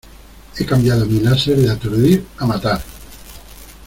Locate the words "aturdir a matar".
1.69-2.81